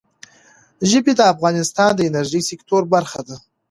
ژبې 0.89 1.13
د 1.15 1.21
افغانستان 1.33 1.89
د 1.95 1.99
انرژۍ 2.09 2.41
سکتور 2.49 2.81
برخه 2.93 3.19
ده. 3.27 3.35